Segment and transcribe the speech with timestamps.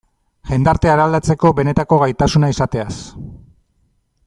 [0.51, 2.95] Jendartea eraldatzeko benetako gaitasuna izateaz.